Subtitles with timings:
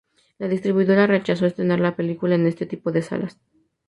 [0.39, 3.39] La distribuidora rechazó estrenar la película en este tipo de salas.